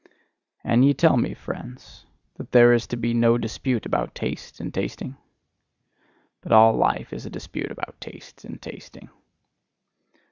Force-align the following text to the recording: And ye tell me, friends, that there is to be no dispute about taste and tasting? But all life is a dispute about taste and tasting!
And 0.63 0.83
ye 0.83 0.95
tell 0.95 1.15
me, 1.15 1.35
friends, 1.35 2.07
that 2.37 2.53
there 2.53 2.73
is 2.73 2.87
to 2.87 2.97
be 2.97 3.13
no 3.13 3.37
dispute 3.37 3.85
about 3.85 4.15
taste 4.15 4.59
and 4.59 4.73
tasting? 4.73 5.15
But 6.41 6.51
all 6.51 6.73
life 6.73 7.13
is 7.13 7.27
a 7.27 7.29
dispute 7.29 7.69
about 7.69 8.01
taste 8.01 8.43
and 8.43 8.59
tasting! 8.59 9.09